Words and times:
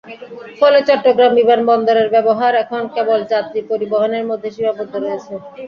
ফলে 0.59 0.79
চট্টগ্রাম 0.87 1.31
বিমানবন্দরের 1.39 2.07
ব্যবহার 2.15 2.53
এখন 2.63 2.81
কেবল 2.95 3.19
যাত্রী 3.31 3.59
পরিবহনের 3.69 4.23
মধ্যে 4.29 4.49
সীমাবদ্ধ 4.55 4.93
রয়েছে। 4.97 5.33